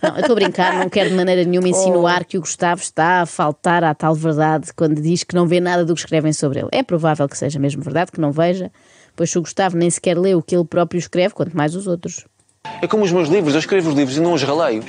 Não, 0.02 0.16
eu 0.16 0.22
estou 0.22 0.34
a 0.34 0.36
brincar, 0.36 0.80
não 0.80 0.90
quero 0.90 1.10
de 1.10 1.16
maneira 1.16 1.44
nenhuma 1.44 1.68
insinuar 1.68 2.26
que 2.26 2.38
o 2.38 2.42
Gustavo 2.42 2.82
está 2.82 3.22
a 3.22 3.26
faltar 3.26 3.84
à 3.84 3.94
tal 3.94 4.16
verdade 4.16 4.72
quando 4.76 5.02
diz 5.02 5.24
que 5.24 5.36
não 5.36 5.48
vê 5.48 5.60
nada 5.60 5.86
do 5.86 5.94
que 5.94 6.00
escrevem 6.00 6.34
sobre 6.34 6.60
ele. 6.60 6.70
É 6.72 6.84
provável 6.84 7.28
que 7.28 7.38
seja 7.38 7.60
mesmo 7.60 7.82
verdade, 7.82 8.12
que 8.12 8.22
não 8.22 8.32
veja, 8.32 8.72
pois 9.16 9.30
se 9.30 9.38
o 9.38 9.42
Gustavo 9.42 9.78
nem 9.78 9.90
sequer 9.90 10.18
lê 10.18 10.34
o 10.36 10.42
que 10.42 10.56
ele 10.56 10.66
próprio 10.66 11.00
escreve, 11.00 11.34
quanto 11.34 11.56
mais 11.56 11.76
os 11.76 11.88
outros. 11.88 12.26
É 12.82 12.88
como 12.88 13.04
os 13.04 13.12
meus 13.12 13.28
livros. 13.28 13.54
Eu 13.54 13.60
escrevo 13.60 13.90
os 13.90 13.96
livros 13.96 14.18
e 14.18 14.20
não 14.20 14.34
os 14.34 14.44
releio. 14.44 14.84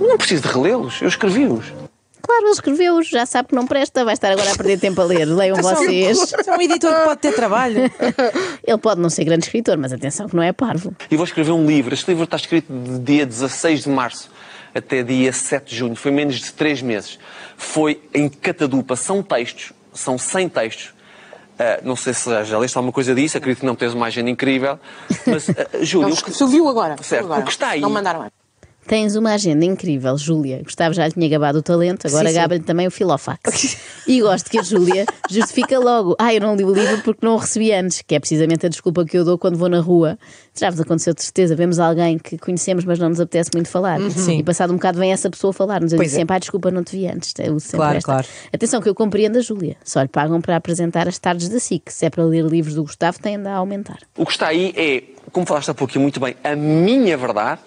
Eu 0.00 0.08
não 0.08 0.18
preciso 0.18 0.42
de 0.42 0.48
relê-los. 0.48 1.00
Eu 1.00 1.08
escrevi-os. 1.08 1.72
Claro, 2.22 2.44
ele 2.44 2.52
escreveu-os, 2.52 3.08
já 3.08 3.26
sabe 3.26 3.48
que 3.48 3.54
não 3.54 3.66
presta, 3.66 4.04
vai 4.04 4.14
estar 4.14 4.30
agora 4.30 4.52
a 4.52 4.56
perder 4.56 4.78
tempo 4.78 5.00
a 5.00 5.04
ler. 5.04 5.24
Leiam 5.24 5.56
vocês. 5.56 6.32
É 6.46 6.52
um 6.56 6.60
editor 6.62 6.94
que 6.94 7.04
pode 7.04 7.20
ter 7.20 7.32
trabalho. 7.34 7.90
Ele 8.64 8.78
pode 8.78 9.00
não 9.00 9.10
ser 9.10 9.24
grande 9.24 9.44
escritor, 9.44 9.76
mas 9.76 9.92
atenção 9.92 10.28
que 10.28 10.36
não 10.36 10.42
é 10.42 10.52
parvo. 10.52 10.94
E 11.10 11.16
vou 11.16 11.24
escrever 11.24 11.50
um 11.52 11.66
livro. 11.66 11.92
Este 11.92 12.08
livro 12.08 12.24
está 12.24 12.36
escrito 12.36 12.72
de 12.72 12.98
dia 13.00 13.26
16 13.26 13.82
de 13.82 13.88
março 13.88 14.30
até 14.74 15.02
dia 15.02 15.32
7 15.32 15.68
de 15.70 15.76
junho. 15.76 15.96
Foi 15.96 16.10
menos 16.10 16.36
de 16.36 16.52
3 16.52 16.80
meses. 16.82 17.18
Foi 17.56 18.00
em 18.14 18.28
catadupa. 18.28 18.96
São 18.96 19.22
textos. 19.22 19.72
São 19.92 20.16
100 20.16 20.48
textos. 20.48 20.94
Ah, 21.58 21.80
não 21.82 21.94
sei 21.96 22.14
se 22.14 22.30
já 22.44 22.58
leste 22.58 22.76
alguma 22.78 22.92
coisa 22.92 23.14
disso. 23.14 23.36
Acredito 23.36 23.60
que 23.60 23.66
não 23.66 23.74
tens 23.74 23.92
uma 23.92 24.06
agenda 24.06 24.30
incrível. 24.30 24.78
Mas, 25.26 25.48
uh, 25.48 25.54
Júlio, 25.82 26.08
Não, 26.08 26.16
o 26.16 26.22
que- 26.22 26.32
se 26.32 26.42
ouviu 26.42 26.66
agora. 26.68 26.96
Certo. 27.02 27.24
Agora. 27.24 27.40
O 27.40 27.44
que 27.44 27.50
está 27.50 27.68
aí- 27.70 27.80
Não 27.80 27.90
mandaram 27.90 28.20
mais. 28.20 28.32
Tens 28.86 29.14
uma 29.14 29.32
agenda 29.32 29.64
incrível, 29.64 30.16
Júlia. 30.18 30.60
Gustavo 30.64 30.92
já 30.94 31.06
lhe 31.06 31.12
tinha 31.12 31.28
gabado 31.28 31.58
o 31.58 31.62
talento, 31.62 32.06
agora 32.08 32.32
gaba-lhe 32.32 32.62
também 32.62 32.86
o 32.86 32.90
filofax. 32.90 33.76
e 34.06 34.20
gosto 34.20 34.50
que 34.50 34.58
a 34.58 34.62
Júlia 34.62 35.06
justifica 35.30 35.78
logo. 35.78 36.16
Ah, 36.18 36.34
eu 36.34 36.40
não 36.40 36.56
li 36.56 36.64
o 36.64 36.72
livro 36.74 37.00
porque 37.02 37.24
não 37.24 37.34
o 37.34 37.38
recebi 37.38 37.72
antes, 37.72 38.02
que 38.02 38.14
é 38.14 38.18
precisamente 38.20 38.66
a 38.66 38.68
desculpa 38.68 39.04
que 39.04 39.16
eu 39.16 39.24
dou 39.24 39.38
quando 39.38 39.56
vou 39.56 39.68
na 39.68 39.80
rua. 39.80 40.18
Já 40.54 40.68
vos 40.68 40.80
aconteceu 40.80 41.14
de 41.14 41.22
certeza, 41.22 41.54
vemos 41.54 41.78
alguém 41.78 42.18
que 42.18 42.36
conhecemos, 42.36 42.84
mas 42.84 42.98
não 42.98 43.08
nos 43.08 43.20
apetece 43.20 43.50
muito 43.54 43.68
falar. 43.68 44.00
Sim. 44.10 44.38
E 44.38 44.42
passado 44.42 44.70
um 44.72 44.76
bocado 44.76 44.98
vem 44.98 45.12
essa 45.12 45.30
pessoa 45.30 45.52
falar-nos. 45.52 45.92
Eu 45.92 45.96
Pois 45.96 46.10
digo 46.10 46.18
é. 46.18 46.20
sempre, 46.20 46.36
ah, 46.36 46.38
desculpa, 46.38 46.70
não 46.70 46.82
te 46.82 46.96
vi 46.96 47.06
antes. 47.06 47.32
Eu 47.38 47.58
sempre 47.60 47.76
Claro, 47.78 47.96
esta. 47.98 48.12
claro. 48.12 48.26
Atenção 48.52 48.80
que 48.82 48.88
eu 48.88 48.94
compreendo 48.94 49.38
a 49.38 49.40
Júlia. 49.40 49.76
Só 49.84 50.02
lhe 50.02 50.08
pagam 50.08 50.40
para 50.40 50.56
apresentar 50.56 51.08
as 51.08 51.18
tardes 51.18 51.48
da 51.48 51.58
SIC. 51.58 51.90
Se 51.90 52.04
é 52.06 52.10
para 52.10 52.24
ler 52.24 52.44
livros 52.44 52.74
do 52.74 52.82
Gustavo, 52.82 53.18
tem 53.20 53.38
de 53.40 53.48
aumentar. 53.48 53.98
O 54.18 54.26
que 54.26 54.32
está 54.32 54.48
aí 54.48 54.74
é, 54.76 55.02
como 55.30 55.46
falaste 55.46 55.70
há 55.70 55.74
pouquinho 55.74 56.02
muito 56.02 56.18
bem, 56.18 56.36
a 56.42 56.56
minha 56.56 57.16
verdade, 57.16 57.60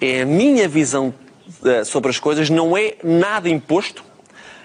é 0.00 0.22
a 0.22 0.26
minha 0.26 0.68
visão 0.68 1.14
eh, 1.64 1.84
sobre 1.84 2.10
as 2.10 2.18
coisas, 2.18 2.50
não 2.50 2.76
é 2.76 2.96
nada 3.02 3.48
imposto, 3.48 4.04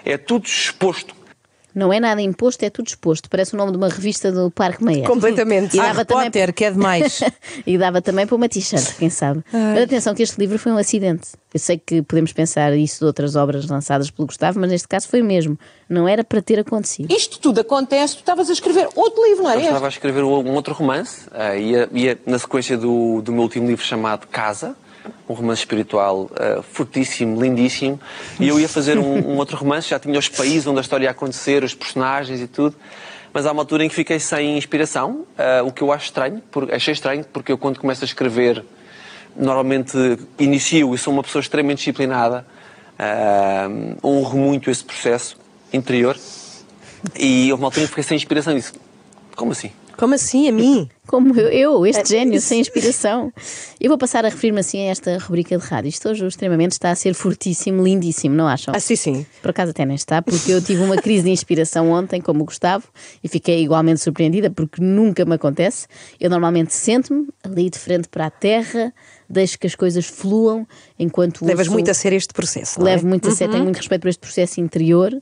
é 0.04 0.16
tudo 0.16 0.46
exposto. 0.46 1.14
Não 1.74 1.92
é 1.92 1.98
nada 1.98 2.22
imposto, 2.22 2.64
é 2.64 2.70
tudo 2.70 2.86
exposto. 2.86 3.28
Parece 3.28 3.54
o 3.54 3.56
nome 3.56 3.72
de 3.72 3.76
uma 3.76 3.88
revista 3.88 4.30
do 4.30 4.50
Parque 4.50 4.84
Meia. 4.84 5.06
Completamente. 5.06 5.76
E 5.76 5.80
Harry 5.80 5.88
dava 5.88 6.04
também 6.04 6.24
Potter, 6.26 6.54
que 6.54 6.64
é 6.64 6.70
demais. 6.70 7.20
e 7.66 7.76
dava 7.76 8.00
também 8.00 8.26
para 8.26 8.36
uma 8.36 8.48
t-shirt, 8.48 8.96
quem 8.96 9.10
sabe. 9.10 9.42
Mas 9.52 9.82
atenção 9.82 10.14
que 10.14 10.22
este 10.22 10.38
livro 10.38 10.58
foi 10.58 10.72
um 10.72 10.78
acidente. 10.78 11.28
Eu 11.52 11.60
sei 11.60 11.78
que 11.78 12.02
podemos 12.02 12.32
pensar 12.32 12.76
isso 12.76 13.00
de 13.00 13.04
outras 13.04 13.36
obras 13.36 13.68
lançadas 13.68 14.10
pelo 14.10 14.26
Gustavo, 14.26 14.58
mas 14.58 14.70
neste 14.70 14.88
caso 14.88 15.08
foi 15.08 15.22
mesmo. 15.22 15.58
Não 15.88 16.08
era 16.08 16.24
para 16.24 16.42
ter 16.42 16.58
acontecido. 16.58 17.12
Isto 17.12 17.38
tudo 17.38 17.60
acontece, 17.60 18.16
tu 18.16 18.20
estavas 18.20 18.50
a 18.50 18.52
escrever 18.52 18.88
outro 18.94 19.24
livro, 19.24 19.44
não 19.44 19.50
Eu 19.50 19.58
era 19.58 19.66
estava 19.66 19.86
a 19.86 19.88
escrever 19.88 20.24
um 20.24 20.54
outro 20.54 20.74
romance, 20.74 21.28
eh, 21.32 21.60
ia, 21.60 21.88
ia 21.92 22.18
na 22.26 22.38
sequência 22.38 22.76
do, 22.76 23.22
do 23.22 23.32
meu 23.32 23.42
último 23.42 23.68
livro 23.68 23.84
chamado 23.84 24.26
Casa, 24.26 24.76
um 25.28 25.34
romance 25.34 25.60
espiritual 25.60 26.30
uh, 26.32 26.62
fortíssimo, 26.62 27.40
lindíssimo, 27.40 28.00
e 28.38 28.48
eu 28.48 28.58
ia 28.58 28.68
fazer 28.68 28.98
um, 28.98 29.32
um, 29.32 29.36
outro 29.36 29.56
romance, 29.56 29.88
já 29.88 29.98
tinha 29.98 30.18
os 30.18 30.28
países 30.28 30.66
onde 30.66 30.78
a 30.78 30.80
história 30.80 31.04
ia 31.04 31.10
acontecer, 31.10 31.64
os 31.64 31.74
personagens 31.74 32.40
e 32.40 32.46
tudo, 32.46 32.76
mas 33.32 33.46
há 33.46 33.52
uma 33.52 33.62
altura 33.62 33.84
em 33.84 33.88
que 33.88 33.94
fiquei 33.94 34.18
sem 34.18 34.56
inspiração, 34.56 35.26
uh, 35.38 35.66
o 35.66 35.72
que 35.72 35.82
eu 35.82 35.92
acho 35.92 36.06
estranho, 36.06 36.42
porque, 36.50 36.74
achei 36.74 36.92
estranho, 36.92 37.24
porque 37.32 37.52
eu 37.52 37.58
quando 37.58 37.80
começo 37.80 38.04
a 38.04 38.06
escrever, 38.06 38.64
normalmente 39.36 39.96
inicio 40.38 40.94
e 40.94 40.98
sou 40.98 41.12
uma 41.12 41.22
pessoa 41.22 41.40
extremamente 41.40 41.78
disciplinada, 41.78 42.46
uh, 42.98 44.06
honro 44.06 44.38
muito 44.38 44.70
esse 44.70 44.84
processo 44.84 45.36
interior, 45.72 46.16
e 47.18 47.50
houve 47.50 47.62
uma 47.62 47.68
altura 47.68 47.82
em 47.82 47.86
que 47.86 47.90
fiquei 47.90 48.04
sem 48.04 48.16
inspiração 48.16 48.52
e 48.52 48.56
disse, 48.56 48.72
como 49.36 49.52
assim? 49.52 49.70
Como 49.96 50.14
assim, 50.14 50.48
a 50.48 50.52
mim? 50.52 50.88
Como 51.06 51.38
eu, 51.38 51.48
eu 51.48 51.86
este 51.86 52.08
gênio, 52.08 52.40
sem 52.40 52.60
inspiração. 52.60 53.30
Eu 53.78 53.90
vou 53.90 53.98
passar 53.98 54.24
a 54.24 54.28
referir-me 54.28 54.60
assim 54.60 54.88
a 54.88 54.90
esta 54.90 55.18
rubrica 55.18 55.56
de 55.56 55.64
rádio. 55.64 55.88
Isto 55.90 56.08
hoje 56.08 56.26
extremamente 56.26 56.72
está 56.72 56.90
a 56.90 56.94
ser 56.94 57.12
fortíssimo, 57.12 57.84
lindíssimo, 57.84 58.34
não 58.34 58.48
acham? 58.48 58.74
Ah, 58.74 58.80
sim, 58.80 58.96
sim. 58.96 59.26
Por 59.42 59.50
acaso 59.50 59.72
até 59.72 59.84
nem 59.84 59.96
está, 59.96 60.22
porque 60.22 60.50
eu 60.50 60.62
tive 60.62 60.82
uma 60.82 60.96
crise 60.96 61.24
de 61.24 61.30
inspiração 61.30 61.90
ontem, 61.90 62.22
como 62.22 62.42
o 62.42 62.46
Gustavo, 62.46 62.88
e 63.22 63.28
fiquei 63.28 63.62
igualmente 63.62 64.00
surpreendida, 64.00 64.50
porque 64.50 64.82
nunca 64.82 65.26
me 65.26 65.34
acontece. 65.34 65.86
Eu 66.18 66.30
normalmente 66.30 66.72
sento-me 66.72 67.28
ali 67.42 67.68
de 67.68 67.78
frente 67.78 68.08
para 68.08 68.26
a 68.26 68.30
terra, 68.30 68.92
deixo 69.28 69.58
que 69.58 69.66
as 69.66 69.74
coisas 69.74 70.06
fluam 70.06 70.66
enquanto. 70.98 71.44
Levas 71.44 71.66
ouço... 71.66 71.72
muito 71.72 71.90
a 71.90 71.94
sério 71.94 72.16
este 72.16 72.32
processo, 72.32 72.80
não 72.80 72.88
é? 72.88 72.92
Levo 72.92 73.06
muito 73.06 73.28
a 73.28 73.30
sério, 73.30 73.52
tenho 73.52 73.64
muito 73.64 73.76
respeito 73.76 74.00
por 74.00 74.08
este 74.08 74.20
processo 74.20 74.58
interior. 74.58 75.12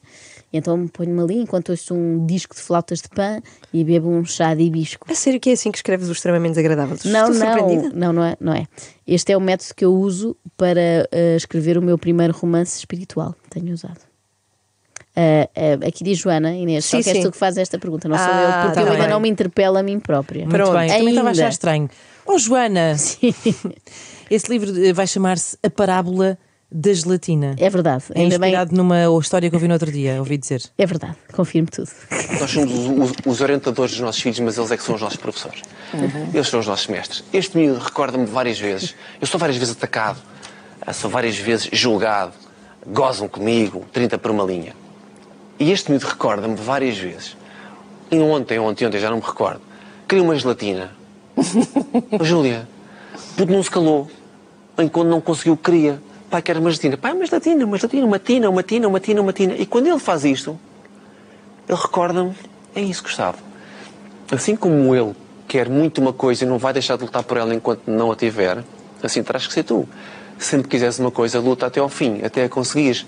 Então 0.52 0.86
ponho-me 0.86 1.20
ali 1.22 1.36
enquanto 1.36 1.70
ouço 1.70 1.94
um 1.94 2.26
disco 2.26 2.54
de 2.54 2.60
flautas 2.60 3.00
de 3.00 3.08
pã 3.08 3.40
e 3.72 3.82
bebo 3.82 4.08
um 4.10 4.24
chá 4.24 4.54
de 4.54 4.62
hibisco. 4.62 5.10
A 5.10 5.14
sério 5.14 5.40
que 5.40 5.50
é 5.50 5.52
assim 5.54 5.70
que 5.72 5.78
escreves 5.78 6.08
os 6.08 6.18
extremamente 6.18 6.50
desagradáveis? 6.54 7.04
Não, 7.04 7.30
Estou 7.32 7.46
não, 7.46 7.90
não, 7.94 8.12
não 8.12 8.24
é, 8.24 8.36
não 8.40 8.52
é. 8.52 8.66
Este 9.06 9.32
é 9.32 9.36
o 9.36 9.40
método 9.40 9.74
que 9.74 9.84
eu 9.84 9.94
uso 9.94 10.36
para 10.56 11.08
uh, 11.12 11.36
escrever 11.36 11.78
o 11.78 11.82
meu 11.82 11.96
primeiro 11.96 12.32
romance 12.34 12.78
espiritual. 12.78 13.34
Tenho 13.48 13.72
usado. 13.72 14.00
Uh, 15.14 15.82
uh, 15.84 15.86
aqui 15.88 16.02
diz 16.04 16.18
Joana, 16.18 16.54
Inês, 16.54 16.86
Sim, 16.86 16.98
só 16.98 17.02
que 17.02 17.08
és 17.10 17.18
sim. 17.18 17.22
tu 17.24 17.30
que 17.32 17.36
fazes 17.36 17.58
esta 17.58 17.78
pergunta, 17.78 18.08
não 18.08 18.16
sou 18.16 18.26
Ah, 18.26 18.30
eu, 18.40 18.62
porque 18.62 18.74
tá 18.76 18.80
eu 18.82 18.92
ainda 18.92 19.02
bem. 19.04 19.10
não 19.10 19.20
me 19.20 19.28
interpelo 19.28 19.76
a 19.76 19.82
mim 19.82 20.00
própria. 20.00 20.46
Muito 20.46 20.72
bem, 20.72 20.88
eu 20.90 20.96
também 20.96 21.08
estava 21.10 21.28
a 21.28 21.30
achar 21.32 21.42
Ainda. 21.42 21.52
estranho. 21.52 21.90
Oh, 22.24 22.38
Joana! 22.38 22.94
Esse 24.30 24.48
livro 24.50 24.72
vai 24.94 25.06
chamar-se 25.06 25.58
A 25.62 25.68
Parábola 25.68 26.38
da 26.72 26.92
Gelatina. 26.92 27.54
É 27.58 27.68
verdade. 27.68 28.04
É 28.14 28.20
ainda 28.20 28.38
bem- 28.38 28.50
inspirado 28.50 28.74
numa 28.76 29.04
história 29.20 29.50
que 29.50 29.54
eu 29.56 29.60
vi 29.60 29.68
no 29.68 29.74
outro 29.74 29.90
dia, 29.92 30.18
ouvi 30.18 30.38
dizer. 30.38 30.62
É 30.78 30.86
verdade, 30.86 31.14
confirmo 31.32 31.68
tudo. 31.70 31.88
Nós 32.40 32.50
somos 32.50 33.10
os, 33.10 33.12
os- 33.26 33.40
orientadores 33.40 33.92
dos 33.92 34.00
nossos 34.00 34.20
filhos, 34.22 34.40
mas 34.40 34.56
eles 34.58 34.70
é 34.70 34.76
que 34.76 34.82
são 34.82 34.94
os 34.94 35.00
nossos 35.00 35.16
professores. 35.18 35.60
Eles 36.32 36.48
são 36.48 36.60
os 36.60 36.66
nossos 36.66 36.86
mestres. 36.86 37.22
Este 37.32 37.56
miúdo 37.58 37.78
recorda-me 37.78 38.24
várias 38.24 38.58
vezes. 38.58 38.94
Eu 39.20 39.26
sou 39.26 39.38
várias 39.38 39.58
vezes 39.58 39.76
atacado, 39.76 40.18
ah, 40.80 40.92
sou 40.92 41.10
várias 41.10 41.36
vezes 41.36 41.68
julgado, 41.72 42.32
gozam 42.86 43.28
comigo, 43.28 43.84
30 43.92 44.16
por 44.18 44.30
uma 44.30 44.44
linha. 44.44 44.74
E 45.58 45.70
este 45.70 45.90
miúdo 45.90 46.06
recorda-me 46.06 46.54
várias 46.56 46.96
vezes. 46.96 47.36
E 48.10 48.18
ontem, 48.18 48.58
ontem, 48.58 48.86
ontem, 48.86 48.98
já 49.00 49.10
não 49.10 49.18
me 49.18 49.22
recordo. 49.22 49.60
Queria 50.08 50.24
uma 50.24 50.34
gelatina. 50.36 50.90
Júlia, 52.22 52.68
porque 53.36 53.52
não 53.52 53.62
se 53.62 53.70
calou. 53.70 54.10
Enquanto 54.78 55.08
não 55.08 55.20
conseguiu, 55.20 55.56
queria. 55.56 56.00
Pai, 56.32 56.40
quero 56.40 56.60
uma 56.60 56.70
gelatina. 56.70 56.96
Pai, 56.96 57.12
uma 57.12 57.26
gelatina, 57.26 57.66
uma 57.66 57.76
gelatina, 57.76 58.06
uma 58.06 58.18
tina, 58.18 58.48
uma 58.48 58.62
tina, 58.62 58.88
uma 58.88 59.00
tina, 59.00 59.20
uma 59.20 59.32
tina. 59.34 59.54
E 59.54 59.66
quando 59.66 59.86
ele 59.86 59.98
faz 59.98 60.24
isto, 60.24 60.58
ele 61.68 61.78
recorda-me, 61.78 62.34
é 62.74 62.80
isso, 62.80 63.02
Gustavo. 63.02 63.36
Assim 64.30 64.56
como 64.56 64.94
ele 64.94 65.14
quer 65.46 65.68
muito 65.68 66.00
uma 66.00 66.10
coisa 66.10 66.44
e 66.44 66.48
não 66.48 66.56
vai 66.56 66.72
deixar 66.72 66.96
de 66.96 67.04
lutar 67.04 67.22
por 67.22 67.36
ela 67.36 67.54
enquanto 67.54 67.82
não 67.86 68.10
a 68.10 68.16
tiver, 68.16 68.64
assim 69.02 69.22
terás 69.22 69.46
que 69.46 69.52
ser 69.52 69.62
tu. 69.62 69.86
Sempre 70.38 70.68
quiseres 70.68 70.98
uma 70.98 71.10
coisa, 71.10 71.38
luta 71.38 71.66
até 71.66 71.80
ao 71.80 71.88
fim, 71.90 72.22
até 72.24 72.44
a 72.44 72.48
conseguires. 72.48 73.04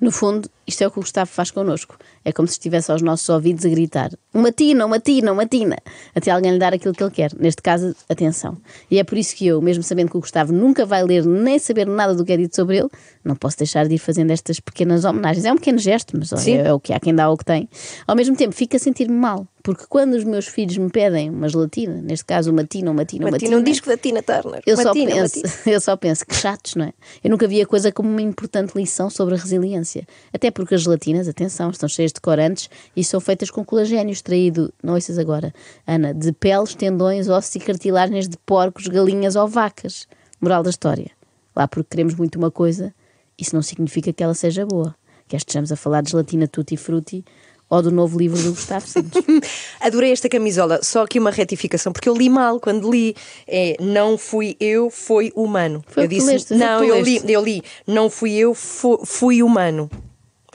No 0.00 0.10
fundo, 0.10 0.50
isto 0.68 0.84
é 0.84 0.86
o 0.86 0.90
que 0.90 0.98
o 0.98 1.00
Gustavo 1.00 1.30
faz 1.30 1.50
connosco. 1.50 1.96
É 2.22 2.30
como 2.30 2.46
se 2.46 2.52
estivesse 2.52 2.92
aos 2.92 3.00
nossos 3.00 3.26
ouvidos 3.30 3.64
a 3.64 3.68
gritar: 3.70 4.10
uma 4.34 4.52
tina, 4.52 4.84
uma 4.84 5.00
tina, 5.00 5.32
uma 5.32 5.46
tina, 5.46 5.78
até 6.14 6.30
alguém 6.30 6.52
lhe 6.52 6.58
dar 6.58 6.74
aquilo 6.74 6.92
que 6.92 7.02
ele 7.02 7.10
quer. 7.10 7.32
Neste 7.38 7.62
caso, 7.62 7.96
atenção. 8.06 8.58
E 8.90 8.98
é 8.98 9.04
por 9.04 9.16
isso 9.16 9.34
que 9.34 9.46
eu, 9.46 9.62
mesmo 9.62 9.82
sabendo 9.82 10.10
que 10.10 10.18
o 10.18 10.20
Gustavo 10.20 10.52
nunca 10.52 10.84
vai 10.84 11.02
ler 11.02 11.24
nem 11.24 11.58
saber 11.58 11.86
nada 11.86 12.14
do 12.14 12.22
que 12.22 12.32
é 12.32 12.36
dito 12.36 12.54
sobre 12.54 12.76
ele, 12.76 12.88
não 13.24 13.34
posso 13.34 13.56
deixar 13.56 13.88
de 13.88 13.94
ir 13.94 13.98
fazendo 13.98 14.30
estas 14.30 14.60
pequenas 14.60 15.04
homenagens. 15.06 15.46
É 15.46 15.52
um 15.52 15.56
pequeno 15.56 15.78
gesto, 15.78 16.16
mas 16.18 16.32
olha, 16.32 16.68
é, 16.68 16.72
o 16.72 16.78
que 16.78 16.92
há 16.92 17.00
quem 17.00 17.14
dá 17.14 17.30
o 17.30 17.36
que 17.36 17.46
tem. 17.46 17.66
Ao 18.06 18.14
mesmo 18.14 18.36
tempo, 18.36 18.54
fico 18.54 18.76
a 18.76 18.78
sentir-me 18.78 19.16
mal, 19.16 19.46
porque 19.62 19.84
quando 19.88 20.14
os 20.14 20.24
meus 20.24 20.46
filhos 20.46 20.76
me 20.78 20.88
pedem 20.88 21.30
uma 21.30 21.48
gelatina, 21.48 22.00
neste 22.00 22.24
caso 22.24 22.50
uma 22.50 22.64
tina, 22.64 22.90
uma 22.90 23.04
tina, 23.04 23.24
uma, 23.24 23.30
Uma 23.32 23.38
tina, 23.38 23.56
um 23.56 23.62
disco 23.62 23.88
da 23.88 23.96
Tina 23.96 24.22
Turner. 24.22 24.62
eu 24.66 24.76
Uma 24.76 24.82
só, 24.82 24.92
tina, 24.92 25.12
penso, 25.12 25.34
tina. 25.34 25.52
eu 25.66 25.80
só 25.80 25.96
penso 25.96 26.26
que 26.26 26.34
chatos, 26.34 26.74
não 26.74 26.86
é? 26.86 26.92
Eu 27.22 27.30
nunca 27.30 27.46
vi 27.46 27.60
a 27.60 27.66
coisa 27.66 27.92
como 27.92 28.08
uma 28.08 28.22
importante 28.22 28.72
lição 28.74 29.10
sobre 29.10 29.34
a 29.34 29.38
resiliência. 29.38 30.06
Até 30.32 30.50
porque 30.58 30.74
as 30.74 30.82
gelatinas, 30.82 31.28
atenção, 31.28 31.70
estão 31.70 31.88
cheias 31.88 32.12
de 32.12 32.20
corantes 32.20 32.68
e 32.96 33.04
são 33.04 33.20
feitas 33.20 33.48
com 33.48 33.64
colagênio 33.64 34.10
extraído, 34.12 34.74
não 34.82 34.94
ouças 34.94 35.16
agora, 35.16 35.54
Ana, 35.86 36.12
de 36.12 36.32
peles, 36.32 36.74
tendões, 36.74 37.28
ossos 37.28 37.54
e 37.54 37.60
cartilagens 37.60 38.28
de 38.28 38.36
porcos, 38.44 38.88
galinhas 38.88 39.36
ou 39.36 39.46
vacas. 39.46 40.08
Moral 40.40 40.64
da 40.64 40.70
história. 40.70 41.12
Lá 41.54 41.68
porque 41.68 41.90
queremos 41.90 42.16
muito 42.16 42.36
uma 42.40 42.50
coisa, 42.50 42.92
isso 43.38 43.54
não 43.54 43.62
significa 43.62 44.12
que 44.12 44.20
ela 44.20 44.34
seja 44.34 44.66
boa. 44.66 44.96
Quer 45.28 45.36
estejamos 45.36 45.70
a 45.70 45.76
falar 45.76 46.00
de 46.02 46.10
gelatina 46.10 46.48
tutti 46.48 46.76
frutti 46.76 47.24
ou 47.70 47.80
do 47.80 47.92
novo 47.92 48.18
livro 48.18 48.42
do 48.42 48.50
Gustavo 48.50 48.84
Santos. 48.88 49.22
Adorei 49.80 50.10
esta 50.10 50.28
camisola, 50.28 50.80
só 50.82 51.02
aqui 51.04 51.20
uma 51.20 51.30
retificação, 51.30 51.92
porque 51.92 52.08
eu 52.08 52.16
li 52.16 52.28
mal 52.28 52.58
quando 52.58 52.90
li. 52.90 53.14
É, 53.46 53.76
não 53.78 54.18
fui 54.18 54.56
eu, 54.58 54.90
foi 54.90 55.30
humano. 55.36 55.84
Foi 55.86 56.04
eu 56.04 56.08
que 56.08 56.18
tu 56.18 56.24
leste, 56.24 56.54
não, 56.54 56.80
que 56.80 56.88
eu 56.88 57.00
li, 57.00 57.22
eu 57.32 57.44
li, 57.44 57.62
não 57.86 58.10
fui 58.10 58.32
eu, 58.34 58.54
fu- 58.54 59.04
fui 59.06 59.40
humano. 59.40 59.88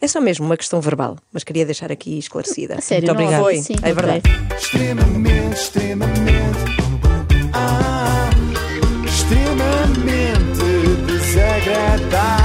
É 0.04 0.08
só 0.08 0.20
mesmo 0.20 0.46
uma 0.46 0.58
questão 0.58 0.82
verbal, 0.82 1.16
mas 1.32 1.46
queria 1.46 1.66
deixar 1.66 1.90
aqui 1.90 2.20
esclarecida. 2.20 2.76
A 2.76 2.82
sério, 2.82 3.08
Muito 3.08 3.22
obrigada. 3.22 3.42
Foi, 3.42 3.56
Sim, 3.56 3.76
é 3.82 3.94
verdade. 3.94 4.24
Extremamente, 4.54 5.56
extremamente. 5.56 6.60
Ah, 7.54 8.30
extremamente 9.06 10.60
desagradável. 11.08 12.43